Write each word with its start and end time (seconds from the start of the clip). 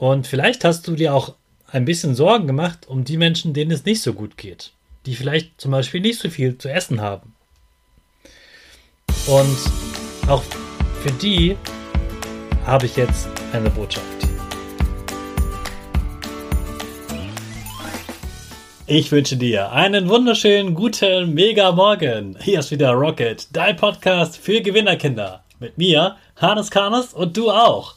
Und 0.00 0.26
vielleicht 0.26 0.64
hast 0.64 0.88
du 0.88 0.96
dir 0.96 1.14
auch 1.14 1.34
ein 1.70 1.84
bisschen 1.84 2.14
Sorgen 2.14 2.46
gemacht 2.46 2.88
um 2.88 3.04
die 3.04 3.18
Menschen, 3.18 3.52
denen 3.52 3.70
es 3.70 3.84
nicht 3.84 4.00
so 4.00 4.14
gut 4.14 4.38
geht, 4.38 4.72
die 5.04 5.14
vielleicht 5.14 5.60
zum 5.60 5.72
Beispiel 5.72 6.00
nicht 6.00 6.18
so 6.18 6.30
viel 6.30 6.56
zu 6.56 6.70
essen 6.72 7.02
haben. 7.02 7.34
Und 9.26 9.58
auch 10.26 10.42
für 11.02 11.12
die 11.20 11.54
habe 12.64 12.86
ich 12.86 12.96
jetzt 12.96 13.28
eine 13.52 13.68
Botschaft. 13.68 14.06
Ich 18.86 19.12
wünsche 19.12 19.36
dir 19.36 19.70
einen 19.70 20.08
wunderschönen 20.08 20.74
guten 20.74 21.34
Mega 21.34 21.72
Morgen. 21.72 22.38
Hier 22.40 22.60
ist 22.60 22.70
wieder 22.70 22.92
Rocket, 22.92 23.48
dein 23.52 23.76
Podcast 23.76 24.38
für 24.38 24.62
Gewinnerkinder. 24.62 25.44
Mit 25.58 25.76
mir, 25.76 26.16
Hannes 26.36 26.70
Karnes 26.70 27.12
und 27.12 27.36
du 27.36 27.50
auch. 27.50 27.96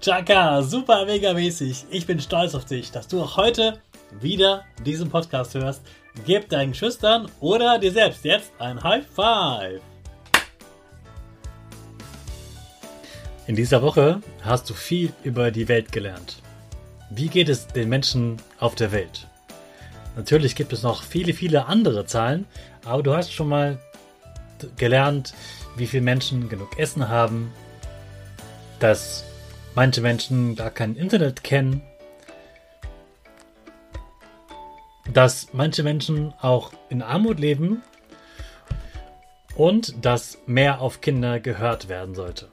Chaka, 0.00 0.62
super 0.62 1.06
mega 1.06 1.32
mäßig. 1.32 1.86
Ich 1.90 2.06
bin 2.06 2.20
stolz 2.20 2.54
auf 2.54 2.64
dich, 2.64 2.90
dass 2.90 3.06
du 3.06 3.22
auch 3.22 3.36
heute 3.36 3.78
wieder 4.20 4.64
diesen 4.84 5.10
Podcast 5.10 5.54
hörst. 5.54 5.82
Gib 6.26 6.48
deinen 6.48 6.74
Schüchtern 6.74 7.30
oder 7.40 7.78
dir 7.78 7.92
selbst 7.92 8.24
jetzt 8.24 8.52
ein 8.58 8.82
High 8.82 9.06
Five. 9.06 9.80
In 13.46 13.56
dieser 13.56 13.82
Woche 13.82 14.20
hast 14.42 14.68
du 14.68 14.74
viel 14.74 15.12
über 15.22 15.50
die 15.50 15.68
Welt 15.68 15.92
gelernt. 15.92 16.42
Wie 17.10 17.28
geht 17.28 17.48
es 17.48 17.66
den 17.68 17.88
Menschen 17.88 18.38
auf 18.58 18.74
der 18.74 18.90
Welt? 18.92 19.26
Natürlich 20.16 20.54
gibt 20.54 20.72
es 20.72 20.82
noch 20.82 21.02
viele, 21.02 21.32
viele 21.32 21.66
andere 21.66 22.06
Zahlen, 22.06 22.46
aber 22.84 23.02
du 23.02 23.14
hast 23.14 23.32
schon 23.32 23.48
mal 23.48 23.78
gelernt, 24.76 25.34
wie 25.76 25.86
viele 25.86 26.02
Menschen 26.02 26.48
genug 26.48 26.78
Essen 26.78 27.08
haben, 27.08 27.52
dass 28.78 29.24
manche 29.74 30.00
Menschen 30.00 30.56
gar 30.56 30.70
kein 30.70 30.96
Internet 30.96 31.42
kennen, 31.44 31.82
dass 35.12 35.48
manche 35.52 35.82
Menschen 35.82 36.32
auch 36.40 36.72
in 36.88 37.02
Armut 37.02 37.38
leben 37.38 37.82
und 39.54 40.04
dass 40.04 40.38
mehr 40.46 40.80
auf 40.80 41.00
Kinder 41.00 41.40
gehört 41.40 41.88
werden 41.88 42.14
sollte. 42.14 42.48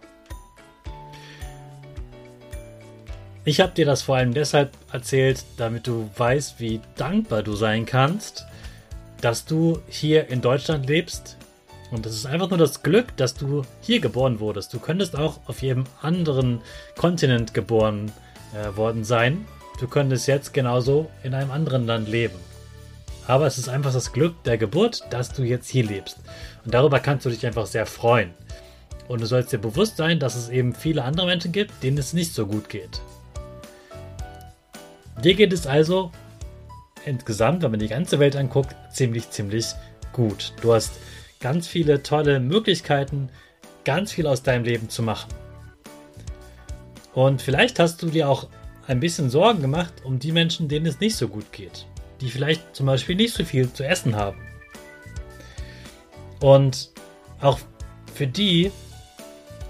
Ich 3.45 3.61
habe 3.61 3.73
dir 3.73 3.85
das 3.85 4.03
vor 4.03 4.17
allem 4.17 4.33
deshalb 4.33 4.71
erzählt, 4.91 5.43
damit 5.57 5.87
du 5.87 6.09
weißt, 6.15 6.59
wie 6.59 6.81
dankbar 6.97 7.41
du 7.41 7.55
sein 7.55 7.85
kannst, 7.85 8.45
dass 9.21 9.45
du 9.45 9.81
hier 9.87 10.27
in 10.29 10.41
Deutschland 10.41 10.87
lebst, 10.87 11.37
und 11.91 12.05
es 12.05 12.13
ist 12.13 12.25
einfach 12.25 12.49
nur 12.49 12.59
das 12.59 12.83
Glück, 12.83 13.15
dass 13.17 13.33
du 13.33 13.63
hier 13.81 13.99
geboren 13.99 14.39
wurdest. 14.39 14.73
Du 14.73 14.79
könntest 14.79 15.15
auch 15.15 15.39
auf 15.47 15.61
jedem 15.61 15.85
anderen 16.01 16.61
Kontinent 16.95 17.53
geboren 17.53 18.11
äh, 18.53 18.75
worden 18.77 19.03
sein. 19.03 19.45
Du 19.79 19.87
könntest 19.87 20.27
jetzt 20.27 20.53
genauso 20.53 21.09
in 21.23 21.33
einem 21.33 21.51
anderen 21.51 21.87
Land 21.87 22.07
leben. 22.07 22.35
Aber 23.27 23.47
es 23.47 23.57
ist 23.57 23.69
einfach 23.69 23.93
das 23.93 24.11
Glück 24.11 24.43
der 24.43 24.57
Geburt, 24.57 25.03
dass 25.09 25.31
du 25.31 25.43
jetzt 25.43 25.69
hier 25.69 25.85
lebst. 25.85 26.17
Und 26.65 26.73
darüber 26.73 26.99
kannst 26.99 27.25
du 27.25 27.29
dich 27.29 27.45
einfach 27.45 27.65
sehr 27.65 27.85
freuen. 27.85 28.33
Und 29.07 29.21
du 29.21 29.25
sollst 29.25 29.51
dir 29.51 29.57
bewusst 29.57 29.97
sein, 29.97 30.19
dass 30.19 30.35
es 30.35 30.49
eben 30.49 30.75
viele 30.75 31.03
andere 31.03 31.25
Menschen 31.25 31.51
gibt, 31.51 31.81
denen 31.81 31.97
es 31.97 32.13
nicht 32.13 32.33
so 32.33 32.45
gut 32.45 32.69
geht. 32.69 33.01
Dir 35.23 35.33
geht 35.33 35.53
es 35.53 35.65
also 35.65 36.11
insgesamt, 37.05 37.63
wenn 37.63 37.71
man 37.71 37.79
die 37.79 37.87
ganze 37.87 38.19
Welt 38.19 38.35
anguckt, 38.35 38.75
ziemlich, 38.93 39.29
ziemlich 39.31 39.65
gut. 40.13 40.53
Du 40.61 40.73
hast 40.73 40.93
ganz 41.39 41.67
viele 41.67 42.03
tolle 42.03 42.39
Möglichkeiten, 42.39 43.29
ganz 43.85 44.11
viel 44.11 44.27
aus 44.27 44.43
deinem 44.43 44.63
Leben 44.63 44.89
zu 44.89 45.01
machen. 45.01 45.33
Und 47.13 47.41
vielleicht 47.41 47.79
hast 47.79 48.01
du 48.01 48.07
dir 48.07 48.29
auch 48.29 48.47
ein 48.87 48.99
bisschen 48.99 49.29
Sorgen 49.29 49.61
gemacht 49.61 49.93
um 50.03 50.19
die 50.19 50.31
Menschen, 50.31 50.67
denen 50.67 50.85
es 50.85 50.99
nicht 50.99 51.15
so 51.15 51.27
gut 51.27 51.51
geht, 51.51 51.85
die 52.21 52.29
vielleicht 52.29 52.75
zum 52.75 52.85
Beispiel 52.85 53.15
nicht 53.15 53.33
so 53.33 53.45
viel 53.45 53.71
zu 53.71 53.83
essen 53.83 54.15
haben. 54.15 54.37
Und 56.39 56.91
auch 57.41 57.59
für 58.13 58.27
die 58.27 58.71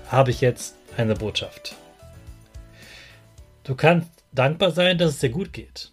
habe 0.07 0.31
ich 0.31 0.41
jetzt 0.41 0.75
eine 0.97 1.15
Botschaft. 1.15 1.75
Du 3.63 3.75
kannst 3.75 4.09
dankbar 4.31 4.71
sein, 4.71 4.97
dass 4.97 5.11
es 5.11 5.19
dir 5.19 5.29
gut 5.29 5.53
geht. 5.53 5.91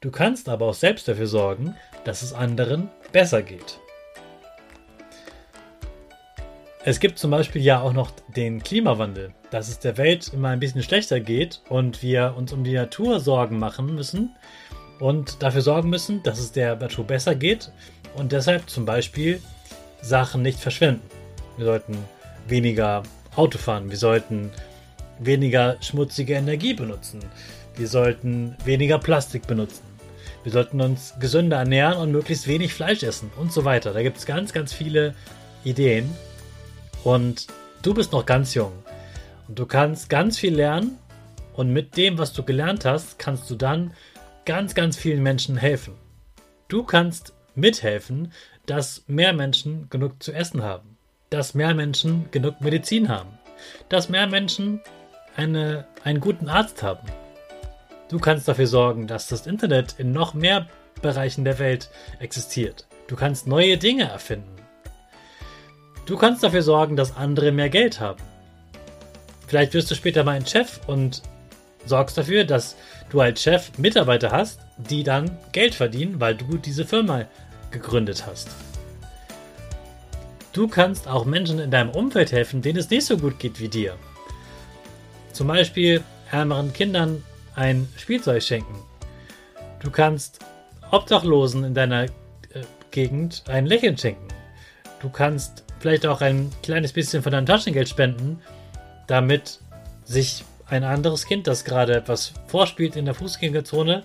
Du 0.00 0.10
kannst 0.10 0.48
aber 0.48 0.66
auch 0.66 0.74
selbst 0.74 1.08
dafür 1.08 1.26
sorgen, 1.26 1.74
dass 2.04 2.22
es 2.22 2.32
anderen 2.32 2.90
besser 3.12 3.42
geht. 3.42 3.80
Es 6.88 7.00
gibt 7.00 7.18
zum 7.18 7.32
Beispiel 7.32 7.62
ja 7.62 7.80
auch 7.80 7.92
noch 7.92 8.12
den 8.36 8.62
Klimawandel, 8.62 9.32
dass 9.50 9.66
es 9.66 9.80
der 9.80 9.96
Welt 9.96 10.30
immer 10.32 10.50
ein 10.50 10.60
bisschen 10.60 10.84
schlechter 10.84 11.18
geht 11.18 11.60
und 11.68 12.00
wir 12.00 12.34
uns 12.36 12.52
um 12.52 12.62
die 12.62 12.74
Natur 12.74 13.18
Sorgen 13.18 13.58
machen 13.58 13.92
müssen 13.92 14.36
und 15.00 15.42
dafür 15.42 15.62
sorgen 15.62 15.90
müssen, 15.90 16.22
dass 16.22 16.38
es 16.38 16.52
der 16.52 16.76
Natur 16.76 17.04
besser 17.04 17.34
geht 17.34 17.72
und 18.14 18.30
deshalb 18.30 18.70
zum 18.70 18.84
Beispiel 18.84 19.42
Sachen 20.00 20.42
nicht 20.42 20.60
verschwenden. 20.60 21.02
Wir 21.56 21.66
sollten 21.66 21.98
weniger 22.46 23.02
Auto 23.34 23.58
fahren, 23.58 23.90
wir 23.90 23.98
sollten 23.98 24.52
weniger 25.18 25.78
schmutzige 25.80 26.34
Energie 26.34 26.74
benutzen, 26.74 27.18
wir 27.74 27.88
sollten 27.88 28.56
weniger 28.64 29.00
Plastik 29.00 29.48
benutzen, 29.48 29.82
wir 30.44 30.52
sollten 30.52 30.80
uns 30.80 31.14
gesünder 31.18 31.56
ernähren 31.56 31.98
und 31.98 32.12
möglichst 32.12 32.46
wenig 32.46 32.72
Fleisch 32.72 33.02
essen 33.02 33.32
und 33.40 33.52
so 33.52 33.64
weiter. 33.64 33.92
Da 33.92 34.04
gibt 34.04 34.18
es 34.18 34.24
ganz, 34.24 34.52
ganz 34.52 34.72
viele 34.72 35.16
Ideen 35.64 36.14
und 37.06 37.46
du 37.82 37.94
bist 37.94 38.10
noch 38.10 38.26
ganz 38.26 38.54
jung. 38.54 38.72
Und 39.46 39.56
du 39.60 39.64
kannst 39.64 40.10
ganz 40.10 40.38
viel 40.38 40.56
lernen 40.56 40.98
und 41.54 41.72
mit 41.72 41.96
dem, 41.96 42.18
was 42.18 42.32
du 42.32 42.42
gelernt 42.42 42.84
hast, 42.84 43.20
kannst 43.20 43.48
du 43.48 43.54
dann 43.54 43.92
ganz, 44.44 44.74
ganz 44.74 44.96
vielen 44.96 45.22
Menschen 45.22 45.56
helfen. 45.56 45.94
Du 46.66 46.82
kannst 46.82 47.32
mithelfen, 47.54 48.32
dass 48.66 49.04
mehr 49.06 49.32
Menschen 49.32 49.88
genug 49.88 50.20
zu 50.20 50.32
essen 50.32 50.64
haben, 50.64 50.96
dass 51.30 51.54
mehr 51.54 51.74
Menschen 51.74 52.28
genug 52.32 52.60
Medizin 52.60 53.08
haben, 53.08 53.38
dass 53.88 54.08
mehr 54.08 54.26
Menschen 54.26 54.80
eine, 55.36 55.86
einen 56.02 56.18
guten 56.18 56.48
Arzt 56.48 56.82
haben. 56.82 57.06
Du 58.08 58.18
kannst 58.18 58.48
dafür 58.48 58.66
sorgen, 58.66 59.06
dass 59.06 59.28
das 59.28 59.46
Internet 59.46 59.94
in 59.98 60.10
noch 60.10 60.34
mehr 60.34 60.66
Bereichen 61.02 61.44
der 61.44 61.60
Welt 61.60 61.88
existiert. 62.18 62.88
Du 63.06 63.14
kannst 63.14 63.46
neue 63.46 63.78
Dinge 63.78 64.08
erfinden. 64.08 64.65
Du 66.06 66.16
kannst 66.16 66.44
dafür 66.44 66.62
sorgen, 66.62 66.94
dass 66.94 67.16
andere 67.16 67.50
mehr 67.50 67.68
Geld 67.68 68.00
haben. 68.00 68.22
Vielleicht 69.48 69.74
wirst 69.74 69.90
du 69.90 69.96
später 69.96 70.22
mal 70.22 70.36
ein 70.36 70.46
Chef 70.46 70.80
und 70.86 71.22
sorgst 71.84 72.16
dafür, 72.16 72.44
dass 72.44 72.76
du 73.10 73.20
als 73.20 73.42
Chef 73.42 73.76
Mitarbeiter 73.76 74.30
hast, 74.30 74.60
die 74.76 75.02
dann 75.02 75.36
Geld 75.50 75.74
verdienen, 75.74 76.20
weil 76.20 76.36
du 76.36 76.58
diese 76.58 76.84
Firma 76.84 77.26
gegründet 77.72 78.24
hast. 78.26 78.48
Du 80.52 80.68
kannst 80.68 81.08
auch 81.08 81.24
Menschen 81.24 81.58
in 81.58 81.70
deinem 81.70 81.90
Umfeld 81.90 82.32
helfen, 82.32 82.62
denen 82.62 82.78
es 82.78 82.88
nicht 82.88 83.04
so 83.04 83.18
gut 83.18 83.38
geht 83.38 83.60
wie 83.60 83.68
dir. 83.68 83.96
Zum 85.32 85.48
Beispiel 85.48 86.02
ärmeren 86.30 86.72
Kindern 86.72 87.22
ein 87.56 87.88
Spielzeug 87.96 88.42
schenken. 88.42 88.78
Du 89.82 89.90
kannst 89.90 90.38
Obdachlosen 90.90 91.64
in 91.64 91.74
deiner 91.74 92.04
äh, 92.04 92.08
Gegend 92.90 93.44
ein 93.48 93.66
Lächeln 93.66 93.98
schenken. 93.98 94.28
Du 95.02 95.10
kannst 95.10 95.65
vielleicht 95.78 96.06
auch 96.06 96.20
ein 96.20 96.50
kleines 96.62 96.92
bisschen 96.92 97.22
von 97.22 97.32
deinem 97.32 97.46
Taschengeld 97.46 97.88
spenden, 97.88 98.40
damit 99.06 99.60
sich 100.04 100.44
ein 100.68 100.84
anderes 100.84 101.26
Kind, 101.26 101.46
das 101.46 101.64
gerade 101.64 101.94
etwas 101.94 102.32
vorspielt 102.48 102.96
in 102.96 103.04
der 103.04 103.14
Fußgängerzone, 103.14 104.02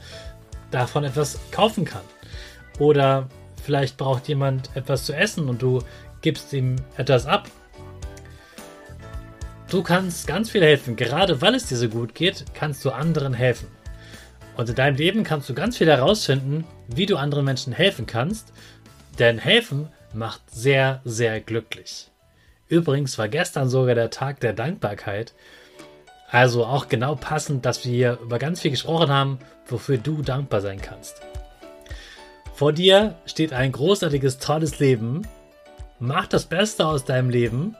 davon 0.69 1.03
etwas 1.03 1.39
kaufen 1.51 1.85
kann. 1.85 2.03
Oder 2.79 3.27
vielleicht 3.63 3.97
braucht 3.97 4.27
jemand 4.27 4.69
etwas 4.75 5.05
zu 5.05 5.13
essen 5.13 5.49
und 5.49 5.61
du 5.61 5.83
gibst 6.21 6.53
ihm 6.53 6.75
etwas 6.97 7.25
ab. 7.25 7.49
Du 9.69 9.83
kannst 9.83 10.27
ganz 10.27 10.49
viel 10.49 10.61
helfen. 10.61 10.95
Gerade 10.95 11.41
weil 11.41 11.55
es 11.55 11.65
dir 11.67 11.77
so 11.77 11.87
gut 11.87 12.13
geht, 12.13 12.45
kannst 12.53 12.83
du 12.83 12.91
anderen 12.91 13.33
helfen. 13.33 13.67
Und 14.57 14.69
in 14.69 14.75
deinem 14.75 14.97
Leben 14.97 15.23
kannst 15.23 15.49
du 15.49 15.53
ganz 15.53 15.77
viel 15.77 15.87
herausfinden, 15.87 16.65
wie 16.87 17.05
du 17.05 17.15
anderen 17.15 17.45
Menschen 17.45 17.71
helfen 17.73 18.05
kannst. 18.05 18.51
Denn 19.17 19.37
helfen 19.37 19.87
macht 20.13 20.41
sehr, 20.51 21.01
sehr 21.05 21.41
glücklich. 21.41 22.09
Übrigens 22.67 23.17
war 23.17 23.27
gestern 23.27 23.69
sogar 23.69 23.95
der 23.95 24.09
Tag 24.09 24.39
der 24.39 24.53
Dankbarkeit. 24.53 25.33
Also 26.29 26.65
auch 26.65 26.87
genau 26.87 27.15
passend, 27.15 27.65
dass 27.65 27.83
wir 27.83 27.91
hier 27.91 28.19
über 28.21 28.39
ganz 28.39 28.61
viel 28.61 28.71
gesprochen 28.71 29.09
haben, 29.09 29.39
wofür 29.67 29.97
du 29.97 30.21
dankbar 30.21 30.61
sein 30.61 30.81
kannst. 30.81 31.21
Vor 32.53 32.73
dir 32.73 33.15
steht 33.25 33.53
ein 33.53 33.71
großartiges, 33.71 34.37
tolles 34.37 34.79
Leben. 34.79 35.23
Mach 35.99 36.27
das 36.27 36.45
Beste 36.45 36.85
aus 36.85 37.03
deinem 37.03 37.29
Leben 37.29 37.75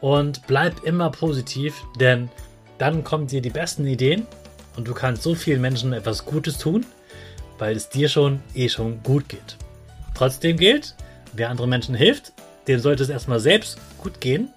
und 0.00 0.46
bleib 0.46 0.84
immer 0.84 1.10
positiv, 1.10 1.74
denn 1.98 2.30
dann 2.78 3.04
kommen 3.04 3.26
dir 3.26 3.42
die 3.42 3.50
besten 3.50 3.86
Ideen 3.86 4.26
und 4.76 4.86
du 4.86 4.94
kannst 4.94 5.22
so 5.22 5.34
vielen 5.34 5.60
Menschen 5.60 5.92
etwas 5.92 6.24
Gutes 6.24 6.58
tun, 6.58 6.86
weil 7.58 7.76
es 7.76 7.88
dir 7.88 8.08
schon 8.08 8.40
eh 8.54 8.68
schon 8.68 9.02
gut 9.02 9.28
geht. 9.28 9.56
Trotzdem 10.14 10.56
gilt, 10.56 10.94
wer 11.32 11.50
anderen 11.50 11.70
Menschen 11.70 11.94
hilft, 11.94 12.32
dem 12.68 12.80
sollte 12.80 13.02
es 13.02 13.08
erstmal 13.08 13.40
selbst 13.40 13.78
gut 13.98 14.20
gehen 14.20 14.50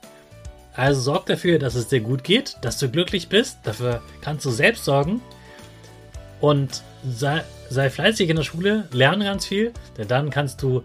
also 0.75 1.02
sorg 1.02 1.28
dafür, 1.28 1.60
dass 1.60 1.75
es 1.75 1.88
dir 1.88 2.00
gut 2.00 2.24
geht, 2.24 2.58
dass 2.62 2.80
du 2.80 2.90
glücklich 2.90 3.30
bist. 3.30 3.60
Dafür 3.64 4.02
kannst 4.22 4.46
du 4.46 4.50
selbst 4.50 4.86
sorgen. 4.86 5.22
Und 6.42 6.81
sei, 7.08 7.44
sei 7.70 7.90
fleißig 7.90 8.30
in 8.30 8.36
der 8.36 8.44
Schule, 8.44 8.88
lerne 8.92 9.25
ganz 9.25 9.46
viel, 9.46 9.72
denn 9.98 10.08
dann 10.08 10.30
kannst 10.30 10.62
du 10.62 10.84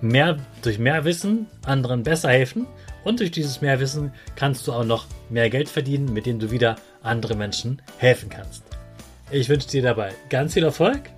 mehr, 0.00 0.38
durch 0.62 0.78
mehr 0.78 1.04
Wissen 1.04 1.46
anderen 1.64 2.02
besser 2.02 2.30
helfen. 2.30 2.66
Und 3.04 3.20
durch 3.20 3.30
dieses 3.30 3.60
mehr 3.60 3.80
Wissen 3.80 4.12
kannst 4.34 4.66
du 4.66 4.72
auch 4.72 4.84
noch 4.84 5.06
mehr 5.30 5.48
Geld 5.50 5.68
verdienen, 5.68 6.12
mit 6.12 6.26
dem 6.26 6.40
du 6.40 6.50
wieder 6.50 6.76
andere 7.02 7.36
Menschen 7.36 7.80
helfen 7.96 8.28
kannst. 8.28 8.64
Ich 9.30 9.48
wünsche 9.48 9.68
dir 9.68 9.82
dabei 9.82 10.12
ganz 10.28 10.54
viel 10.54 10.64
Erfolg. 10.64 11.10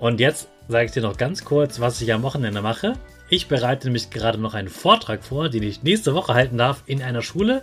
Und 0.00 0.20
jetzt 0.20 0.48
sage 0.68 0.86
ich 0.86 0.92
dir 0.92 1.02
noch 1.02 1.16
ganz 1.16 1.44
kurz, 1.44 1.80
was 1.80 2.00
ich 2.00 2.12
am 2.12 2.22
Wochenende 2.22 2.62
mache. 2.62 2.94
Ich 3.28 3.48
bereite 3.48 3.86
nämlich 3.86 4.10
gerade 4.10 4.38
noch 4.38 4.54
einen 4.54 4.68
Vortrag 4.68 5.24
vor, 5.24 5.48
den 5.48 5.62
ich 5.62 5.82
nächste 5.82 6.14
Woche 6.14 6.34
halten 6.34 6.58
darf 6.58 6.82
in 6.86 7.02
einer 7.02 7.22
Schule 7.22 7.62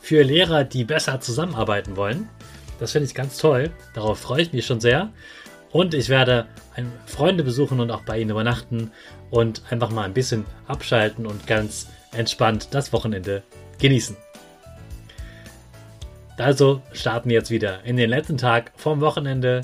für 0.00 0.22
Lehrer, 0.22 0.64
die 0.64 0.84
besser 0.84 1.20
zusammenarbeiten 1.20 1.96
wollen. 1.96 2.28
Das 2.78 2.92
finde 2.92 3.06
ich 3.06 3.14
ganz 3.14 3.38
toll. 3.38 3.70
Darauf 3.94 4.18
freue 4.18 4.42
ich 4.42 4.52
mich 4.52 4.66
schon 4.66 4.80
sehr. 4.80 5.10
Und 5.70 5.94
ich 5.94 6.08
werde 6.08 6.46
Freunde 7.06 7.44
besuchen 7.44 7.80
und 7.80 7.90
auch 7.90 8.02
bei 8.02 8.18
ihnen 8.18 8.30
übernachten 8.30 8.92
und 9.30 9.62
einfach 9.70 9.90
mal 9.90 10.04
ein 10.04 10.14
bisschen 10.14 10.46
abschalten 10.66 11.26
und 11.26 11.46
ganz 11.46 11.88
entspannt 12.12 12.68
das 12.70 12.92
Wochenende 12.92 13.42
genießen. 13.78 14.16
Also 16.38 16.82
starten 16.92 17.28
wir 17.28 17.36
jetzt 17.36 17.50
wieder 17.50 17.82
in 17.84 17.96
den 17.96 18.08
letzten 18.08 18.38
Tag 18.38 18.72
vom 18.76 19.00
Wochenende 19.00 19.62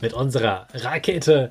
mit 0.00 0.12
unserer 0.12 0.68
Rakete. 0.72 1.50